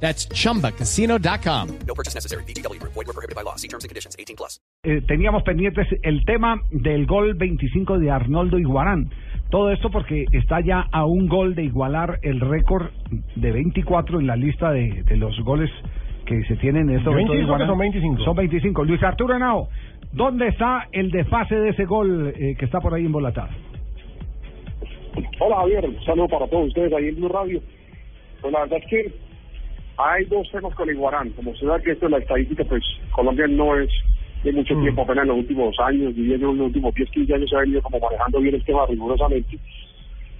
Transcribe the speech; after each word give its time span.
That's 0.00 0.28
chumbacasino.com. 0.28 1.68
No 1.86 1.94
purchase 1.94 2.14
necessary. 2.14 2.44
BGW. 2.44 2.78
Void 2.82 3.06
were 3.06 3.12
prohibited 3.14 3.34
by 3.34 3.42
law. 3.42 3.56
See 3.56 3.68
terms 3.68 3.84
and 3.84 3.88
conditions. 3.90 4.14
18 4.18 4.36
plus. 4.36 4.60
Eh, 4.84 5.00
teníamos 5.08 5.42
pendientes 5.42 5.86
el 6.02 6.24
tema 6.24 6.60
del 6.70 7.06
gol 7.06 7.34
25 7.34 7.98
de 7.98 8.10
Arnoldo 8.10 8.58
Iguarán. 8.58 9.10
Todo 9.50 9.70
esto 9.70 9.90
porque 9.90 10.24
está 10.32 10.60
ya 10.60 10.86
a 10.92 11.06
un 11.06 11.28
gol 11.28 11.54
de 11.54 11.64
igualar 11.64 12.18
el 12.22 12.40
récord 12.40 12.90
de 13.36 13.52
24 13.52 14.20
en 14.20 14.26
la 14.26 14.36
lista 14.36 14.70
de, 14.70 15.02
de 15.04 15.16
los 15.16 15.38
goles 15.40 15.70
que 16.26 16.42
se 16.44 16.56
tienen 16.56 16.90
en 16.90 16.96
estos 16.98 17.04
Yo 17.06 17.10
momentos 17.12 17.36
de 17.36 17.42
insisto 17.42 17.56
que 17.56 17.64
Iguarán. 17.64 17.68
son 17.68 17.78
25. 17.78 18.24
Son 18.24 18.36
25. 18.36 18.84
Luis 18.84 19.02
Arturo 19.02 19.34
Henao, 19.36 19.68
¿dónde 20.12 20.48
está 20.48 20.88
el 20.92 21.10
desfase 21.10 21.54
de 21.54 21.70
ese 21.70 21.84
gol 21.84 22.32
eh, 22.36 22.54
que 22.58 22.64
está 22.64 22.80
por 22.80 22.92
ahí 22.94 23.06
embolatado? 23.06 23.48
Hola 25.40 25.56
Javier, 25.56 25.84
saludo 26.04 26.28
para 26.28 26.46
todos 26.48 26.68
ustedes 26.68 26.92
ahí 26.92 27.08
en 27.08 27.16
Blue 27.16 27.28
Radio. 27.28 27.62
Pues 28.42 28.52
la 28.52 28.60
verdad 28.60 28.78
es 28.82 28.90
que 28.90 29.25
hay 29.98 30.24
dos 30.26 30.50
temas 30.50 30.74
con 30.74 30.88
Iguarán. 30.88 31.30
Como 31.30 31.54
se 31.56 31.66
da 31.66 31.80
que 31.80 31.92
esto 31.92 32.06
en 32.06 32.12
la 32.12 32.18
estadística, 32.18 32.64
pues 32.64 32.82
Colombia 33.12 33.46
no 33.46 33.78
es 33.78 33.88
de 34.44 34.52
mucho 34.52 34.74
Mm. 34.74 34.82
tiempo, 34.82 35.02
apenas 35.02 35.22
en 35.22 35.28
los 35.28 35.38
últimos 35.38 35.74
años, 35.80 36.14
viviendo 36.14 36.50
en 36.50 36.58
los 36.58 36.66
últimos 36.68 36.94
10, 36.94 37.10
15 37.10 37.34
años 37.34 37.50
se 37.50 37.56
ha 37.56 37.60
venido 37.60 37.82
como 37.82 37.98
manejando 37.98 38.40
bien 38.40 38.54
el 38.54 38.64
tema 38.64 38.86
rigurosamente. 38.86 39.58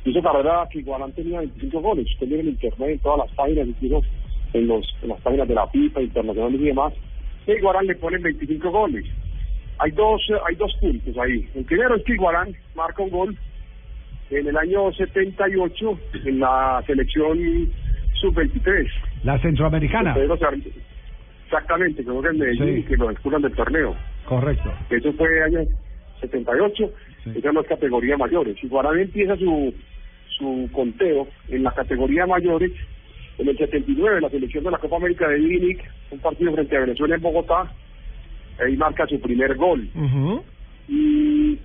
Hizo 0.05 0.23
carrera 0.23 0.69
que 0.71 0.79
Iguarán 0.79 1.13
tenía 1.13 1.39
25 1.41 1.81
goles. 1.81 2.07
Usted 2.13 2.31
en 2.31 2.49
internet, 2.49 2.91
en 2.91 2.99
todas 3.01 3.27
las 3.27 3.37
páginas, 3.37 3.67
incluso 3.67 4.03
en, 4.53 4.69
los, 4.69 4.87
en 5.03 5.09
las 5.09 5.21
páginas 5.21 5.49
de 5.49 5.55
la 5.55 5.67
FIFA, 5.67 6.03
internacionales 6.03 6.61
y 6.61 6.65
demás, 6.65 6.93
que 7.45 7.57
Iguarán 7.57 7.87
le 7.87 7.95
ponen 7.97 8.23
25 8.23 8.71
goles. 8.71 9.05
Hay 9.79 9.91
dos, 9.91 10.23
hay 10.49 10.55
dos 10.55 10.73
puntos 10.81 11.19
ahí. 11.19 11.49
El 11.55 11.65
primero 11.65 11.97
es 11.97 12.05
que 12.05 12.13
Iguarán 12.13 12.55
marca 12.75 13.03
un 13.03 13.11
gol 13.11 13.37
en 14.31 14.47
el 14.47 14.57
año 14.57 14.93
78 14.93 15.99
en 16.25 16.39
la 16.41 16.83
selección 16.87 17.39
sub-23. 18.31 18.89
La 19.25 19.39
centroamericana. 19.41 20.17
Exactamente, 21.45 22.05
que 22.05 22.11
en 22.11 22.39
Medellín 22.39 22.77
Sí. 22.77 22.83
que 22.89 22.97
lo 22.97 23.11
expulsan 23.11 23.43
del 23.43 23.53
torneo. 23.55 23.95
Correcto. 24.25 24.73
Eso 24.91 25.13
fue 25.13 25.43
año 25.45 25.61
78, 26.21 26.91
Sí. 27.25 27.31
esa 27.37 27.53
no 27.53 27.61
es 27.61 27.69
categoría 27.69 28.17
mayores. 28.17 28.57
Y 28.63 28.69
Guarani 28.69 29.03
empieza 29.03 29.37
su, 29.37 29.73
su 30.39 30.69
conteo 30.73 31.29
en 31.49 31.63
la 31.63 31.71
categoría 31.73 32.27
mayores 32.27 32.73
en 33.39 33.49
el 33.49 33.57
79, 33.59 34.21
la 34.23 34.31
selección 34.31 34.65
de 34.65 34.71
la 34.71 34.79
Copa 34.79 34.97
América 34.97 35.29
de 35.29 35.37
Vinic, 35.39 35.85
un 36.11 36.19
partido 36.21 36.53
frente 36.53 36.77
a 36.77 36.81
Venezuela 36.81 37.15
en 37.17 37.21
Bogotá, 37.23 37.71
ahí 38.65 38.77
marca 38.77 39.07
su 39.07 39.21
primer 39.21 39.55
gol. 39.57 39.89
Y 40.89 41.59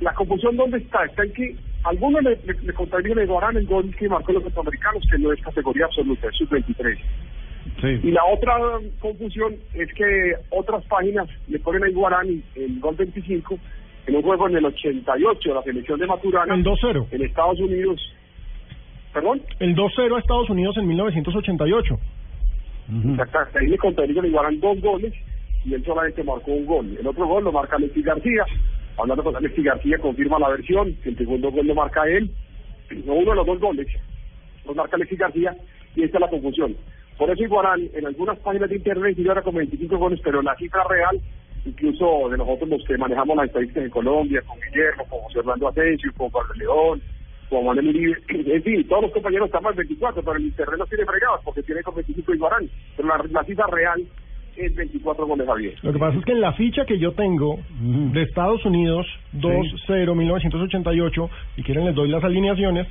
la 0.00 0.14
confusión, 0.14 0.56
¿dónde 0.56 0.78
está? 0.78 1.04
Está 1.04 1.22
en 1.24 1.32
que 1.34 1.56
algunos 1.84 2.22
le, 2.22 2.36
le, 2.44 2.54
le 2.62 2.72
contrarían 2.72 3.18
a 3.18 3.22
Iguarán 3.24 3.56
el 3.56 3.66
gol 3.66 3.94
que 3.96 4.08
marcó 4.08 4.32
los 4.32 4.42
centroamericanos, 4.44 5.02
que 5.10 5.18
no 5.18 5.32
es 5.32 5.40
categoría 5.40 5.86
absoluta, 5.86 6.28
es 6.28 6.36
sub-23. 6.36 6.98
Y 6.98 8.00
Sí. 8.00 8.10
la 8.10 8.24
otra 8.24 8.54
confusión 9.00 9.54
es 9.74 9.92
que 9.94 10.34
otras 10.50 10.84
páginas 10.86 11.28
le 11.48 11.58
ponen 11.60 11.84
a 11.84 11.88
Iguarán 11.88 12.42
el 12.54 12.80
gol 12.80 12.96
25 12.96 13.58
en 14.06 14.16
un 14.16 14.22
juego 14.22 14.48
en 14.48 14.56
el 14.56 14.64
88, 14.64 15.54
la 15.54 15.62
selección 15.62 15.98
de 16.00 16.06
Maturana, 16.06 16.54
El 16.54 16.64
2-0. 16.64 17.06
en 17.10 17.22
Estados 17.22 17.60
Unidos. 17.60 18.00
¿Perdón? 19.12 19.42
El 19.58 19.74
2-0 19.74 20.16
a 20.16 20.18
Estados 20.20 20.50
Unidos 20.50 20.76
en 20.78 20.86
1988. 20.88 21.94
Ujú. 21.94 23.10
Exactamente. 23.12 23.58
Ahí 23.58 23.66
le 23.68 23.78
contrarían 23.78 24.24
a 24.24 24.28
Iguarán 24.28 24.60
dos 24.60 24.80
goles 24.80 25.12
y 25.64 25.74
él 25.74 25.84
solamente 25.84 26.22
marcó 26.24 26.52
un 26.52 26.66
gol. 26.66 26.96
El 26.98 27.06
otro 27.06 27.26
gol 27.26 27.44
lo 27.44 27.52
marca 27.52 27.76
Alexis 27.76 28.04
García. 28.04 28.44
Hablando 28.98 29.24
con 29.24 29.36
Alexis 29.36 29.64
García, 29.64 29.98
confirma 29.98 30.38
la 30.38 30.50
versión, 30.50 30.96
el 31.04 31.16
segundo 31.16 31.50
gol 31.50 31.66
lo 31.66 31.74
marca 31.74 32.06
él. 32.06 32.30
No 33.04 33.14
uno 33.14 33.30
de 33.30 33.36
los 33.36 33.46
dos 33.46 33.60
goles 33.60 33.86
lo 34.66 34.74
marca 34.74 34.96
Alexis 34.96 35.18
García 35.18 35.56
y 35.94 36.02
esta 36.02 36.18
es 36.18 36.20
la 36.20 36.28
confusión. 36.28 36.76
Por 37.16 37.30
eso 37.30 37.42
Iguarán 37.42 37.88
en 37.92 38.06
algunas 38.06 38.38
páginas 38.38 38.70
de 38.70 38.76
internet 38.76 39.16
ahora 39.28 39.42
con 39.42 39.54
25 39.54 39.98
goles, 39.98 40.20
pero 40.24 40.40
la 40.40 40.56
cifra 40.56 40.82
real, 40.88 41.20
incluso 41.66 42.30
de 42.30 42.38
nosotros 42.38 42.68
los 42.70 42.84
que 42.84 42.96
manejamos 42.96 43.36
las 43.36 43.46
estadísticas 43.48 43.84
en 43.84 43.90
Colombia, 43.90 44.42
con 44.46 44.58
Guillermo, 44.58 45.04
con 45.06 45.20
José 45.20 45.40
Orlando 45.40 45.68
Asensio, 45.68 46.10
con 46.16 46.30
Pablo 46.30 46.54
León, 46.54 47.02
con 47.50 47.66
Manuel 47.66 47.88
Uribe, 47.88 48.16
en 48.28 48.62
fin, 48.62 48.88
todos 48.88 49.02
los 49.02 49.12
compañeros 49.12 49.46
están 49.46 49.62
más 49.62 49.76
24, 49.76 50.22
pero 50.22 50.36
el 50.36 50.44
internet 50.46 50.78
no 50.78 50.86
tiene 50.86 51.04
fregados 51.04 51.40
porque 51.44 51.62
tiene 51.62 51.82
con 51.82 51.94
25 51.94 52.34
Iguarán, 52.34 52.70
pero 52.96 53.08
la, 53.08 53.22
la 53.30 53.44
cifra 53.44 53.66
real 53.66 54.02
es 54.56 54.74
24 54.74 55.26
goles 55.26 55.46
Javier. 55.46 55.74
Lo 55.82 55.92
que 55.92 55.98
pasa 55.98 56.18
es 56.18 56.24
que 56.24 56.32
en 56.32 56.40
la 56.40 56.52
ficha 56.52 56.84
que 56.84 56.98
yo 56.98 57.12
tengo 57.12 57.58
de 57.80 58.22
Estados 58.22 58.64
Unidos, 58.64 59.06
2-0, 59.34 60.14
1988, 60.14 61.30
si 61.56 61.62
quieren 61.62 61.84
les 61.86 61.94
doy 61.94 62.08
las 62.08 62.22
alineaciones. 62.24 62.86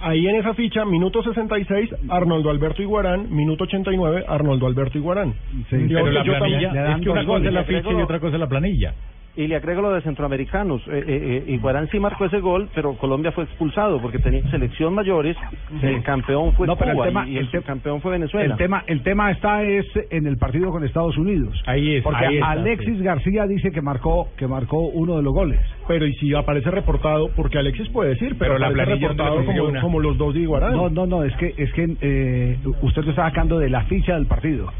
Ahí 0.00 0.28
en 0.28 0.36
esa 0.36 0.54
ficha, 0.54 0.84
minuto 0.84 1.24
66, 1.24 1.90
Arnoldo 2.08 2.50
Alberto 2.50 2.82
Iguarán, 2.82 3.34
minuto 3.34 3.64
89, 3.64 4.24
Arnoldo 4.28 4.68
Alberto 4.68 4.96
Iguarán. 4.96 5.32
Sí, 5.70 5.76
pero 5.88 6.06
la 6.12 6.22
yo 6.24 6.32
también- 6.34 6.38
planilla- 6.60 6.72
dan 6.72 6.98
es 6.98 7.02
que 7.04 7.10
una 7.10 7.26
cosa 7.26 7.48
es 7.48 7.52
la 7.52 7.64
ficha 7.64 7.90
y 7.90 7.94
otra 8.02 8.20
cosa 8.20 8.34
es 8.36 8.40
la 8.40 8.48
planilla. 8.48 8.94
Y 9.38 9.46
le 9.46 9.54
agrego 9.54 9.82
lo 9.82 9.92
de 9.92 10.00
centroamericanos. 10.02 10.82
Eh, 10.88 11.04
eh, 11.06 11.44
eh, 11.46 11.52
Iguarán 11.52 11.88
sí 11.90 12.00
marcó 12.00 12.24
ese 12.24 12.40
gol, 12.40 12.68
pero 12.74 12.94
Colombia 12.94 13.30
fue 13.30 13.44
expulsado 13.44 14.02
porque 14.02 14.18
tenía 14.18 14.42
selección 14.50 14.92
mayores. 14.94 15.36
El 15.80 16.02
campeón 16.02 16.54
fue 16.54 16.66
No, 16.66 16.74
pero 16.74 16.90
el 16.90 17.08
tema- 17.08 17.28
y, 17.28 17.34
y 17.34 17.38
el 17.38 17.48
campeón 17.62 18.00
fue 18.00 18.10
Venezuela. 18.10 18.54
El 18.54 18.58
tema, 18.58 18.82
el 18.88 19.00
tema 19.04 19.30
está 19.30 19.62
es 19.62 19.86
en 20.10 20.26
el 20.26 20.38
partido 20.38 20.72
con 20.72 20.82
Estados 20.82 21.16
Unidos. 21.16 21.62
Ahí 21.66 21.94
es, 21.98 22.02
Porque 22.02 22.26
ahí 22.26 22.34
está, 22.34 22.50
Alexis 22.50 22.98
sí. 22.98 23.04
García 23.04 23.46
dice 23.46 23.70
que 23.70 23.80
marcó 23.80 24.28
que 24.36 24.48
marcó 24.48 24.80
uno 24.88 25.16
de 25.16 25.22
los 25.22 25.32
goles. 25.32 25.60
Pero 25.86 26.04
y 26.04 26.14
si 26.14 26.34
aparece 26.34 26.72
reportado, 26.72 27.30
porque 27.36 27.58
Alexis 27.58 27.88
puede 27.90 28.10
decir, 28.10 28.34
pero, 28.40 28.54
Pero 28.54 28.58
la 28.58 28.70
planilla 28.70 29.08
reportado 29.08 29.44
como 29.80 30.00
los 30.00 30.18
dos 30.18 30.34
de 30.34 30.40
Iguarán. 30.40 30.72
No, 30.72 30.90
no, 30.90 31.06
no, 31.06 31.22
es 31.22 31.34
que 31.36 31.54
es 31.56 31.72
que 31.74 31.96
eh, 32.00 32.58
usted 32.82 33.04
lo 33.04 33.10
está 33.10 33.28
sacando 33.28 33.60
de 33.60 33.70
la 33.70 33.84
ficha 33.84 34.14
del 34.14 34.26
partido, 34.26 34.72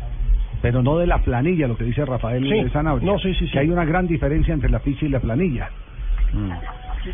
pero 0.63 0.83
no 0.83 0.99
de 0.99 1.07
la 1.07 1.19
planilla, 1.19 1.67
lo 1.69 1.77
que 1.77 1.85
dice 1.85 2.05
Rafael 2.05 2.43
Sí. 2.49 2.71
Sanabria. 2.71 3.07
No, 3.11 3.19
sí, 3.19 3.35
sí, 3.35 3.47
sí. 3.47 3.53
Que 3.53 3.61
hay 3.61 3.71
una 3.71 3.85
gran 3.85 4.07
diferencia 4.07 4.53
entre 4.55 4.71
la 4.71 4.81
ficha 4.81 5.07
y 5.07 5.09
la 5.09 5.21
planilla. 5.21 5.69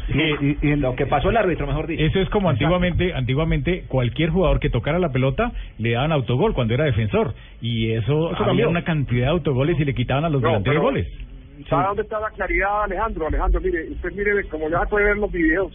Y, 0.09 0.19
y- 0.47 0.59
y 0.62 0.71
en- 0.72 0.81
Lo 0.81 0.97
que 0.97 1.06
pasó 1.06 1.31
el 1.31 1.37
árbitro, 1.37 1.66
mejor 1.66 1.87
dicho. 1.87 2.03
Eso 2.03 2.21
es 2.21 2.28
como 2.31 2.49
antiguamente, 2.50 3.12
antiguamente 3.15 3.84
cualquier 3.87 4.31
jugador 4.31 4.59
que 4.59 4.71
tocara 4.71 4.99
la 4.99 5.10
pelota 5.12 5.53
le 5.78 5.93
daban 5.93 6.10
autogol 6.10 6.53
cuando 6.54 6.75
era 6.75 6.84
defensor 6.84 7.34
y 7.60 7.93
eso, 7.93 8.33
Eso 8.33 8.37
había 8.43 8.47
cambió. 8.47 8.69
una 8.71 8.83
cantidad 8.84 9.27
de 9.27 9.31
autogoles 9.33 9.78
y 9.78 9.84
le 9.84 9.94
quitaban 9.94 10.25
a 10.25 10.28
los 10.31 10.41
No, 10.43 10.49
delanteros 10.49 10.83
goles. 10.83 11.06
¿Sabe 11.69 11.87
dónde 11.87 12.03
está 12.03 12.19
la 12.19 12.31
claridad, 12.31 12.83
Alejandro? 12.84 13.28
Alejandro, 13.28 13.60
mire, 13.60 13.88
usted 13.91 14.12
mire, 14.16 14.44
como 14.50 14.69
ya 14.69 14.81
puede 14.87 15.04
ver 15.04 15.16
los 15.19 15.31
videos, 15.31 15.71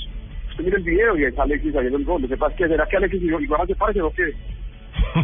usted 0.49 0.65
mire 0.65 0.77
el 0.77 0.83
video 0.83 1.17
y 1.17 1.23
es 1.23 1.39
Alexis 1.39 1.73
haciendo 1.75 1.97
el 1.97 2.03
gol. 2.05 2.21
Lo 2.23 2.27
que 2.27 2.35
pasa 2.37 2.51
es 2.51 2.57
que 2.57 2.67
será 2.67 2.85
que 2.87 2.97
Alexis 2.97 3.21
igual 3.23 3.67
se 3.67 3.75
parece 3.75 4.01
o 4.01 4.11
qué? 4.11 4.23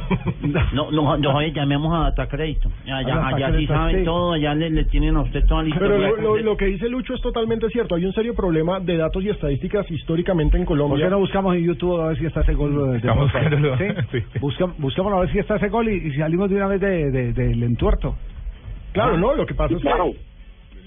No, 0.73 0.91
no, 0.91 1.17
no, 1.17 1.35
oye, 1.35 1.51
llamemos 1.51 1.93
a 1.93 2.03
Data 2.11 2.27
Crédito. 2.27 2.69
Allá, 2.85 3.27
allá 3.27 3.57
sí 3.57 3.65
saben 3.67 4.03
todo, 4.05 4.33
allá 4.33 4.53
le, 4.53 4.69
le 4.69 4.85
tienen 4.85 5.15
a 5.15 5.21
usted 5.21 5.45
toda 5.45 5.63
la 5.63 5.75
Pero 5.77 5.95
historia. 5.97 6.09
lo, 6.21 6.35
lo- 6.37 6.43
lo 6.43 6.57
que 6.57 6.65
dice 6.65 6.87
Lucho 6.89 7.13
es 7.15 7.21
totalmente 7.21 7.67
cierto. 7.69 7.95
Hay 7.95 8.05
un 8.05 8.13
serio 8.13 8.33
problema 8.35 8.79
de 8.79 8.97
datos 8.97 9.23
y 9.23 9.29
estadísticas 9.29 9.89
históricamente 9.89 10.57
en 10.57 10.65
¿Por 10.65 10.77
Colombia. 10.77 11.05
qué 11.05 11.09
no 11.11 11.19
buscamos 11.19 11.55
en 11.55 11.63
YouTube 11.63 11.99
a 12.01 12.07
ver 12.09 12.17
si 12.19 12.25
está 12.25 12.41
ese 12.41 12.53
gol? 12.53 12.91
de- 12.91 12.97
Estamos 12.97 13.31
de- 13.33 13.39
buscándolo. 13.39 13.77
¿Sí? 13.77 13.83
Sí. 14.11 14.39
Busca- 14.39 14.73
buscamos 14.77 15.13
a 15.13 15.19
ver 15.19 15.31
si 15.31 15.39
está 15.39 15.55
ese 15.55 15.69
gol 15.69 15.89
y, 15.89 15.95
y 16.07 16.11
salimos 16.15 16.49
de 16.49 16.55
una 16.57 16.67
vez 16.67 16.81
de- 16.81 17.11
de- 17.11 17.33
del 17.33 17.63
entuerto. 17.63 18.15
Claro, 18.93 19.17
no, 19.17 19.33
lo 19.35 19.45
que 19.45 19.53
pasa 19.53 19.73
es 19.73 19.81
que 19.81 19.87
Claro. 19.87 20.11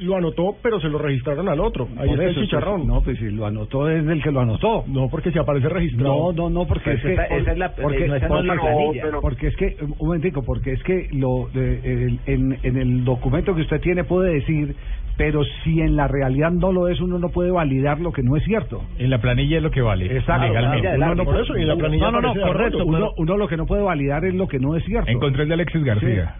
Lo 0.00 0.16
anotó, 0.16 0.56
pero 0.62 0.80
se 0.80 0.88
lo 0.88 0.98
registraron 0.98 1.48
al 1.48 1.60
otro. 1.60 1.88
Ahí 1.96 2.08
Por 2.08 2.18
está 2.18 2.22
el 2.24 2.30
eso, 2.30 2.40
chicharrón. 2.42 2.76
pues, 2.82 2.86
no, 2.88 3.00
pues 3.02 3.18
si 3.18 3.30
lo 3.30 3.46
anotó 3.46 3.88
es 3.90 4.06
el 4.06 4.22
que 4.22 4.30
lo 4.30 4.40
anotó. 4.40 4.84
No, 4.86 5.08
porque 5.08 5.30
si 5.32 5.38
aparece 5.38 5.68
registrado. 5.68 6.32
No, 6.32 6.32
no, 6.32 6.50
no, 6.50 6.66
porque 6.66 6.92
es 6.92 7.02
que 7.02 7.12
esa- 7.12 7.24
esa 7.26 7.52
es 7.52 7.58
la- 7.58 7.72
porque, 7.74 8.06
no, 8.06 8.14
no 8.18 8.28
porque- 8.28 8.46
planilla. 8.48 9.02
pero- 9.02 9.20
porque 9.20 9.46
es 9.48 9.56
que 9.56 9.76
un 9.80 9.94
momentico, 10.00 10.42
porque 10.42 10.72
es 10.72 10.82
que 10.82 11.08
lo 11.12 11.48
de- 11.52 11.80
el- 11.84 12.20
en, 12.26 12.58
en 12.62 12.76
el 12.76 13.04
documento 13.04 13.54
que 13.54 13.62
usted 13.62 13.80
tiene 13.80 14.04
puede 14.04 14.34
decir, 14.34 14.74
pero 15.16 15.42
si 15.64 15.80
en 15.80 15.96
la 15.96 16.06
realidad 16.06 16.52
no 16.52 16.70
lo 16.70 16.86
es, 16.88 17.00
uno 17.00 17.18
no 17.18 17.30
puede 17.30 17.50
validar 17.50 17.98
lo 18.00 18.12
que 18.12 18.22
no 18.22 18.36
es 18.36 18.44
cierto. 18.44 18.82
En 18.98 19.10
la 19.10 19.20
planilla 19.20 19.56
es 19.56 19.62
lo 19.62 19.70
que 19.72 19.80
vale. 19.82 20.06
Exacto. 20.16 20.46
Legalmente. 20.46 20.88
Uno 20.96 21.14
no 21.16 21.24
Por 21.24 21.40
eso, 21.40 21.56
y 21.58 21.62
en 21.62 21.68
la 21.68 21.76
planilla 21.76 22.10
no, 22.12 22.20
no, 22.20 22.34
no, 22.34 22.40
correcto. 22.40 22.86
Uno, 22.86 23.10
uno 23.16 23.36
lo 23.36 23.48
que 23.48 23.56
no 23.56 23.66
puede 23.66 23.82
validar 23.82 24.24
es 24.24 24.34
lo 24.34 24.46
que 24.46 24.58
no 24.60 24.76
es 24.76 24.84
cierto. 24.84 25.10
Encontré 25.10 25.42
el 25.42 25.48
de 25.48 25.54
Alexis 25.54 25.82
García. 25.82 26.36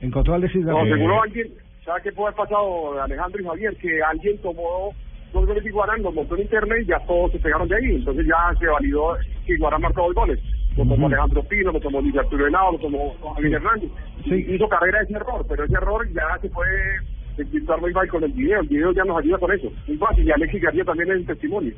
Encontró 0.00 0.34
a 0.34 0.36
Alexis 0.36 0.62
No, 0.64 0.76
García. 0.76 0.94
seguro 0.96 1.22
alguien, 1.22 1.46
¿sabe 1.88 2.02
qué 2.02 2.12
puede 2.12 2.28
haber 2.28 2.36
pasado, 2.36 3.00
Alejandro 3.00 3.40
y 3.40 3.44
Javier? 3.46 3.76
Que 3.76 4.02
alguien 4.02 4.38
tomó 4.42 4.92
dos 5.32 5.46
goles 5.46 5.64
de 5.64 5.70
Iguarán, 5.70 6.02
los 6.02 6.14
montó 6.14 6.34
en 6.36 6.42
internet 6.42 6.82
y 6.82 6.86
ya 6.86 6.98
todos 7.06 7.32
se 7.32 7.38
pegaron 7.38 7.66
de 7.66 7.76
ahí. 7.76 7.96
Entonces 7.96 8.26
ya 8.26 8.54
se 8.58 8.66
validó 8.66 9.16
que 9.46 9.54
Iguarán 9.54 9.80
marcó 9.80 10.02
dos 10.02 10.14
goles. 10.14 10.38
Lo 10.76 10.84
tomó. 10.84 11.06
Alejandro 11.06 11.42
Pino, 11.44 11.72
lo 11.72 11.80
tomó 11.80 12.02
Luis 12.02 12.16
Arturo 12.16 12.46
Henao, 12.46 12.72
lo 12.72 12.78
tomó 12.78 13.16
Javier 13.34 13.54
Hernández. 13.54 13.90
Sí. 14.24 14.46
Hizo 14.48 14.68
carrera 14.68 15.00
ese 15.00 15.14
error, 15.14 15.44
pero 15.48 15.64
ese 15.64 15.74
error 15.74 16.06
ya 16.12 16.38
se 16.42 16.50
puede 16.50 17.00
desvirtuar 17.38 17.82
Wi-Fi 17.82 18.08
con 18.08 18.22
el 18.22 18.32
video. 18.32 18.60
El 18.60 18.68
video 18.68 18.92
ya 18.92 19.04
nos 19.04 19.18
ayuda 19.18 19.38
con 19.38 19.52
eso. 19.52 19.72
Muy 19.86 19.96
fácil. 19.96 20.26
Y 20.26 20.30
Alexis 20.30 20.62
García 20.62 20.84
también 20.84 21.10
es 21.10 21.18
un 21.18 21.26
testimonio. 21.26 21.72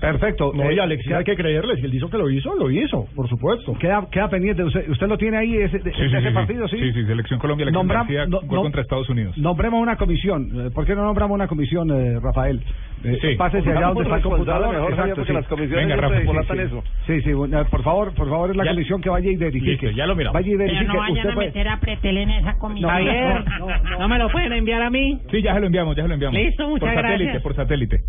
Perfecto. 0.00 0.52
No, 0.54 0.70
y 0.70 0.76
Eh, 0.76 0.80
Alexis 0.80 1.08
queda- 1.08 1.18
hay 1.18 1.24
que 1.24 1.36
creerle. 1.36 1.76
Si 1.76 1.82
él 1.84 1.90
dijo 1.90 2.10
que 2.10 2.18
lo 2.18 2.28
hizo, 2.30 2.54
lo 2.54 2.70
hizo, 2.70 3.06
por 3.16 3.28
supuesto. 3.28 3.72
Queda, 3.78 4.06
queda 4.10 4.28
pendiente. 4.28 4.62
¿Usted, 4.62 4.88
usted 4.90 5.06
lo 5.08 5.16
tiene 5.16 5.38
ahí, 5.38 5.56
ese, 5.56 5.78
ese 5.78 6.30
partido, 6.32 6.68
sí? 6.68 6.76
Sí, 6.78 6.92
sí, 6.92 7.04
Selección 7.06 7.38
Colombia, 7.40 7.66
Nombra- 7.70 8.00
García, 8.00 8.26
no- 8.26 8.40
gol 8.42 8.56
no- 8.56 8.62
contra 8.62 8.82
Estados 8.82 9.08
Unidos. 9.08 9.36
Nombremos 9.38 9.80
una 9.80 9.96
comisión. 9.96 10.66
Eh, 10.66 10.70
¿Por 10.70 10.84
qué 10.86 10.94
no 10.94 11.02
nombramos 11.04 11.34
una 11.34 11.46
comisión, 11.48 11.90
eh, 11.90 12.20
Rafael? 12.20 12.60
Eh, 13.04 13.18
Sí. 13.20 13.36
Pásese 13.36 13.70
allá 13.70 13.88
donde 13.88 14.02
está 14.04 14.16
el 14.16 14.22
computador. 14.22 14.74
Mejor, 14.74 14.90
Exacto, 14.92 15.24
sí. 15.24 15.32
las 15.32 15.46
comisiones 15.46 15.86
Venga, 15.86 15.94
siempre 15.94 16.00
Rafa, 16.08 16.14
sí, 16.14 16.20
dispolatan 16.22 16.56
sí. 16.56 16.62
eso. 16.64 16.84
Sí, 17.06 17.20
sí, 17.22 17.32
bueno, 17.34 17.64
por 17.66 17.82
favor, 17.82 18.14
por 18.14 18.28
favor, 18.28 18.50
es 18.50 18.56
la 18.56 18.64
Ya- 18.64 18.70
comisión 18.72 19.00
que 19.00 19.10
vaya 19.10 19.30
y 19.30 19.36
verifique. 19.36 19.86
Listo, 19.86 19.90
ya 19.96 20.06
lo 20.06 20.16
miramos. 20.16 20.34
Vaya 20.34 20.52
y 20.52 20.56
Pero 20.56 20.72
no 20.92 20.96
vayan 20.98 21.16
Usted 21.16 21.30
a 21.30 21.34
puede- 21.34 21.46
meter 21.48 21.68
a 21.68 21.80
Pretel 21.80 22.16
en 22.18 22.30
esa 22.30 22.58
comisión. 22.58 22.90
No, 22.90 22.96
Javier, 22.96 23.44
no, 23.58 23.66
no, 23.66 23.98
no. 24.00 24.08
me 24.08 24.18
lo 24.18 24.28
pueden 24.30 24.52
enviar 24.52 24.82
a 24.82 24.90
mí? 24.90 25.20
Sí, 25.30 25.40
ya 25.42 25.54
se 25.54 25.60
lo 25.60 25.66
enviamos, 25.66 25.94
ya 25.96 26.02
se 26.02 26.08
lo 26.08 26.14
enviamos. 26.14 26.38
Listo, 26.38 26.68
muchas 26.68 26.92
por 26.92 27.02
satélite, 27.02 27.24
gracias. 27.24 27.42
por 27.42 27.54
satélite. 27.54 28.00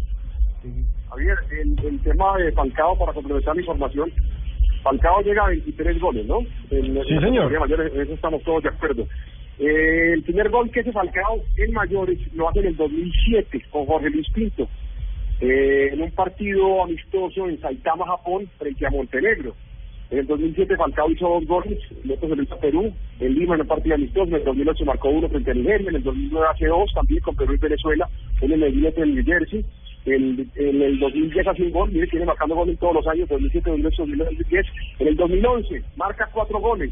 Javier, 1.18 1.38
el, 1.52 1.86
el 1.86 2.00
tema 2.02 2.38
de 2.38 2.52
Falcao, 2.52 2.98
para 2.98 3.14
complementar 3.14 3.56
la 3.56 3.62
información, 3.62 4.12
Falcao 4.84 5.22
llega 5.22 5.46
a 5.46 5.50
23 5.50 6.00
goles, 6.00 6.26
¿no? 6.26 6.40
En, 6.70 6.98
en 6.98 7.04
Sí, 7.06 7.14
la 7.16 7.22
señor. 7.22 7.60
mayor, 7.60 7.82
en 7.82 8.02
eso 8.02 8.14
estamos 8.14 8.44
todos 8.44 8.64
de 8.64 8.70
acuerdo. 8.70 9.08
Eh, 9.60 10.12
el 10.14 10.24
primer 10.24 10.50
gol 10.50 10.70
que 10.70 10.82
hace 10.82 10.92
Falcao 10.92 11.42
en 11.58 11.74
mayores 11.74 12.20
lo 12.34 12.48
hace 12.50 12.60
en 12.60 12.68
el 12.68 12.78
2007 12.78 13.64
con 13.72 13.86
Jorge 13.88 14.10
Luis 14.12 14.28
Pinto, 14.32 14.68
eh, 15.42 15.90
en 15.94 16.02
un 16.02 16.12
partido 16.12 16.84
amistoso 16.84 17.48
en 17.50 17.60
Saitama, 17.60 18.06
Japón, 18.06 18.48
frente 18.60 18.86
a 18.86 18.92
Montenegro. 18.92 19.56
En 20.10 20.20
el 20.20 20.28
2007 20.28 20.78
Falcao 20.78 21.10
hizo 21.12 21.28
dos 21.28 21.46
goles, 21.48 21.80
el 22.04 22.12
otro 22.12 22.30
se 22.30 22.36
lo 22.36 22.44
hizo 22.44 22.54
a 22.56 22.60
Perú, 22.60 22.94
en 23.20 23.34
Lima 23.34 23.56
en 23.56 23.62
un 23.62 23.68
partido 23.68 23.96
amistoso, 23.96 24.28
en 24.30 24.36
el 24.36 24.44
2008 24.46 24.86
marcó 24.86 25.10
uno 25.10 25.28
frente 25.28 25.52
a 25.52 25.54
Nigeria, 25.56 25.90
en 25.90 25.96
el 25.98 26.04
2009 26.04 26.48
hace 26.54 26.68
dos 26.68 26.94
también 26.94 27.20
con 27.22 27.36
Perú 27.36 27.54
y 27.56 27.58
Venezuela, 27.58 28.08
uno 28.42 28.54
en 28.56 28.64
el 28.64 28.86
en 28.86 29.16
New 29.16 29.26
Jersey, 29.26 29.66
en, 30.08 30.50
en 30.56 30.82
el 30.82 31.00
2010 31.00 31.48
hace 31.48 31.64
un 31.64 31.72
gol, 31.72 31.92
mire, 31.92 32.08
tiene 32.08 32.26
marcando 32.26 32.56
goles 32.56 32.80
todos 32.80 32.96
los 32.96 33.08
años, 33.08 33.30
2007, 33.30 33.70
2008, 33.70 34.02
2009, 34.04 34.32
2010, 34.38 34.66
en 35.00 35.08
el 35.08 35.16
2011 35.16 35.84
marca 35.96 36.30
cuatro 36.32 36.60
goles, 36.60 36.92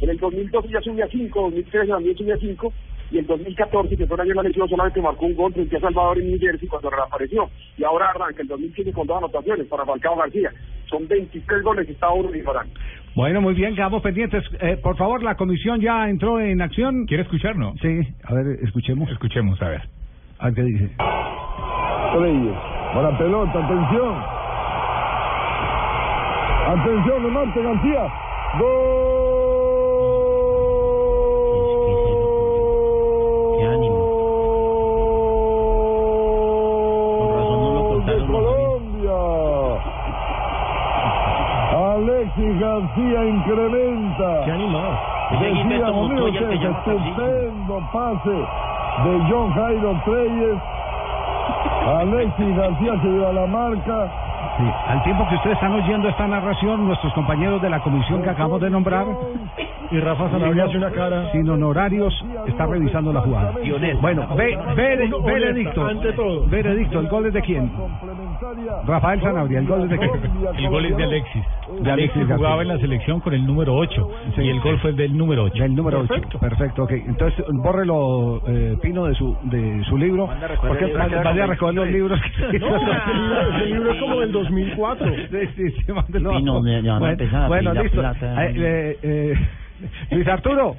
en 0.00 0.10
el 0.10 0.18
2012 0.18 0.68
ya 0.68 0.80
subió 0.80 1.04
a 1.04 1.08
cinco, 1.08 1.42
2013 1.42 1.86
también 1.88 2.16
subió 2.16 2.34
a 2.34 2.38
cinco, 2.38 2.72
y 3.10 3.18
en 3.18 3.26
2014, 3.26 3.96
que 3.96 4.06
fue 4.06 4.16
el 4.16 4.20
año 4.22 4.30
de 4.30 4.34
la 4.34 4.42
lesión, 4.42 4.68
solamente 4.68 5.00
marcó 5.00 5.26
un 5.26 5.36
gol 5.36 5.52
frente 5.52 5.76
a 5.76 5.80
Salvador 5.80 6.18
en 6.18 6.28
New 6.28 6.40
Jersey 6.40 6.68
cuando 6.68 6.90
reapareció. 6.90 7.48
Y 7.78 7.84
ahora 7.84 8.10
arranca 8.10 8.42
el 8.42 8.48
2015 8.48 8.92
con 8.92 9.06
dos 9.06 9.18
anotaciones 9.18 9.66
para 9.68 9.84
Falcao 9.84 10.16
García. 10.16 10.50
Son 10.90 11.06
23 11.06 11.62
goles 11.62 11.86
que 11.86 11.92
está 11.92 12.10
uno 12.10 12.34
y 12.34 12.42
Barán. 12.42 12.66
Bueno, 13.14 13.40
muy 13.40 13.54
bien, 13.54 13.74
quedamos 13.74 14.02
pendientes. 14.02 14.44
Eh, 14.60 14.76
por 14.82 14.96
favor, 14.96 15.22
la 15.22 15.36
comisión 15.36 15.80
ya 15.80 16.08
entró 16.08 16.40
en 16.40 16.60
acción. 16.60 17.06
¿Quiere 17.06 17.22
escucharnos? 17.22 17.78
Sí, 17.80 18.00
a 18.24 18.34
ver, 18.34 18.58
escuchemos. 18.62 19.08
Escuchemos, 19.10 19.60
a 19.62 19.68
ver. 19.68 19.82
A 20.38 20.46
ver 20.46 20.54
qué 20.54 20.62
dice. 20.62 20.90
Reyes. 22.14 22.54
Para 22.94 23.10
pelota, 23.18 23.58
atención. 23.58 24.14
Atención, 26.66 27.22
remate 27.22 27.62
García. 27.62 28.08
Gol. 28.58 28.96
Qué 33.58 33.66
ánimo. 33.66 34.00
Con 37.18 37.28
razón 37.34 37.58
no 37.62 37.70
lo 37.74 37.82
de. 38.00 38.26
Colombia. 38.26 39.20
Alexis 41.94 42.60
García 42.60 43.24
incrementa. 43.24 44.44
Qué 44.44 44.50
animado. 44.52 44.94
Decíamos, 45.40 46.10
el 46.12 46.38
que 46.38 46.66
estupendo 46.66 47.80
pase 47.92 48.30
de 48.30 49.12
John 49.28 49.52
Jairo 49.52 50.00
Treyes. 50.04 50.58
Alexis 51.86 52.56
García 52.56 53.00
se 53.00 53.08
lleva 53.08 53.32
la 53.32 53.46
marca. 53.46 54.10
Sí, 54.58 54.64
al 54.88 55.02
tiempo 55.02 55.26
que 55.28 55.34
ustedes 55.36 55.54
están 55.56 55.72
oyendo 55.74 56.08
esta 56.08 56.26
narración, 56.26 56.86
nuestros 56.86 57.12
compañeros 57.12 57.60
de 57.62 57.68
la 57.70 57.80
comisión 57.80 58.22
que 58.22 58.30
acabamos 58.30 58.60
de 58.60 58.70
nombrar, 58.70 59.06
Y 59.90 60.00
Rafa 60.00 60.30
Sanabria 60.30 60.64
hace 60.64 60.78
una 60.78 60.90
cara. 60.90 61.30
sin 61.30 61.48
honorarios, 61.48 62.24
está 62.46 62.66
revisando 62.66 63.12
la 63.12 63.20
jugada. 63.20 63.52
Bueno, 64.00 64.26
ve, 64.34 64.58
ve, 64.74 65.10
veredicto. 65.24 65.84
ante 65.86 66.12
todo. 66.12 66.46
Veredicto, 66.46 67.00
¿el 67.00 67.08
gol 67.08 67.26
es 67.26 67.34
de 67.34 67.42
quién? 67.42 67.70
Rafael 68.86 69.20
Sanabria, 69.20 69.58
¿el 69.60 69.66
gol 69.66 69.82
es 69.84 69.90
de 69.90 69.98
quién? 69.98 70.10
El 70.56 70.68
gol 70.70 70.86
es 70.86 70.96
de 70.96 71.04
Alexis. 71.04 71.44
De 71.82 71.90
Alexis 71.92 72.16
Alexis 72.16 72.36
jugaba 72.36 72.56
García. 72.56 72.62
en 72.62 72.68
la 72.68 72.78
selección 72.80 73.20
con 73.20 73.34
el 73.34 73.46
número 73.46 73.74
8 73.74 74.10
y 74.38 74.48
el 74.48 74.60
gol 74.60 74.78
fue 74.80 74.92
del 74.92 75.16
número 75.16 75.44
8. 75.44 75.62
Del 75.62 75.74
número 75.74 76.00
8. 76.00 76.08
Perfecto. 76.08 76.38
Perfecto, 76.38 76.82
ok. 76.84 76.90
Entonces, 76.92 77.44
bórrelo, 77.52 78.42
eh, 78.46 78.76
Pino, 78.82 79.06
de 79.06 79.14
su 79.14 79.36
de 79.44 79.84
su 79.88 79.96
libro. 79.96 80.30
A 80.30 80.36
Porque 80.66 80.84
el 80.86 80.92
vaya 80.96 81.44
a 81.44 81.46
recoger 81.46 81.74
los 81.74 81.84
23. 81.84 81.92
libros. 81.92 82.20
No, 82.60 82.76
ese 82.76 83.14
libro, 83.14 83.56
ese 83.56 83.66
libro 83.66 83.92
es 83.92 84.00
como 84.00 84.20
del 84.20 84.32
2004. 84.32 85.06
Sí, 85.30 85.38
sí, 85.56 85.70
sí, 85.86 85.92
mándelo. 85.92 86.30
Pino, 86.30 86.64
ya- 86.66 86.80
ya 86.80 86.92
van 86.92 86.96
a 86.96 86.98
bueno, 86.98 87.12
empezar 87.12 87.42
a 87.42 87.48
bueno, 87.48 87.74
listo. 87.74 87.98
plata. 88.00 88.44
Eh, 88.46 88.52
eh, 88.56 88.98
eh, 89.02 89.34
Luis 90.12 90.26
Arturo. 90.28 90.76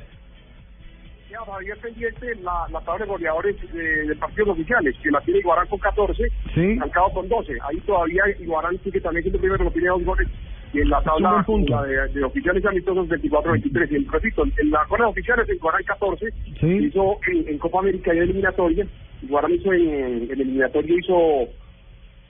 Ya, 1.30 1.40
Javier 1.52 1.78
pendiente 1.82 2.36
la, 2.42 2.66
la 2.72 2.80
tabla 2.82 3.06
de 3.06 3.12
goleadores 3.12 3.56
de, 3.74 4.08
de 4.08 4.16
partidos 4.16 4.50
oficiales, 4.50 4.96
que 5.04 5.12
la 5.12 5.20
tiene 5.22 5.40
Iguarán 5.42 5.68
con 5.68 5.78
14, 5.80 6.24
Sí. 6.56 6.78
Falcao 6.80 7.12
con 7.14 7.28
12. 7.28 7.54
Ahí 7.70 7.78
todavía 7.82 8.24
Iguarán 8.40 8.78
sigue 8.84 9.00
también 9.02 9.24
siendo 9.24 9.40
primero, 9.40 9.64
no 9.64 9.72
tiene 9.72 9.90
dos 9.90 10.04
goles. 10.04 10.28
Y 10.74 10.82
en 10.82 10.90
la 10.90 11.02
tabla 11.02 11.44
punto. 11.46 11.82
de, 11.84 12.08
de 12.14 12.24
oficiales 12.24 12.66
amistosos 12.66 13.08
24-23. 13.10 13.92
Y 13.92 13.96
el, 13.96 14.08
repito, 14.12 14.44
en 14.46 14.70
la 14.72 14.86
tabla 14.90 15.06
de 15.06 15.12
oficiales 15.12 15.48
Iguarán 15.50 15.84
14, 15.84 16.26
Sí. 16.60 16.68
hizo 16.88 17.18
en, 17.32 17.48
en 17.48 17.58
Copa 17.58 17.80
América 17.80 18.14
y 18.14 18.18
en 18.18 18.24
eliminatoria. 18.24 18.86
Iguarán 19.24 19.52
hizo 19.54 19.74
en, 19.74 20.24
en 20.24 20.32
eliminatoria 20.32 20.96
hizo 21.00 21.16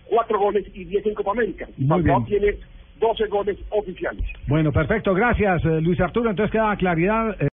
cuatro 0.05 0.39
goles 0.39 0.65
y 0.73 0.85
10 0.85 1.05
en 1.07 1.13
Copa 1.15 1.31
América. 1.31 1.67
Y 1.77 1.85
Falcao 1.85 2.23
tiene 2.25 2.55
12 2.99 3.27
goles 3.27 3.57
oficiales. 3.69 4.23
Bueno, 4.47 4.71
perfecto. 4.71 5.13
Gracias, 5.13 5.63
eh, 5.65 5.81
Luis 5.81 5.99
Arturo. 5.99 6.29
Entonces 6.29 6.51
queda 6.51 6.75
claridad. 6.77 7.35
eh, 7.39 7.45